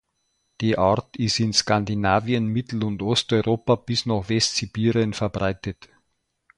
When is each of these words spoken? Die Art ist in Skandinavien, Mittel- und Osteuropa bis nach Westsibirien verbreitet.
Die 0.61 0.79
Art 0.79 1.15
ist 1.17 1.39
in 1.39 1.53
Skandinavien, 1.53 2.47
Mittel- 2.47 2.83
und 2.83 3.03
Osteuropa 3.03 3.75
bis 3.75 4.07
nach 4.07 4.29
Westsibirien 4.29 5.13
verbreitet. 5.13 5.89